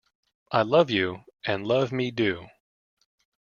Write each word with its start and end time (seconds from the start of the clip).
I 0.51 0.63
Love 0.63 0.89
You" 0.89 1.25
and 1.45 1.67
"Love 1.67 1.91
Me 1.91 2.09
Do". 2.09 2.47